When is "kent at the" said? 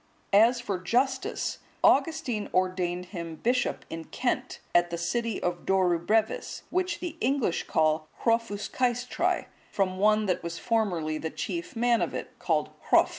4.05-4.97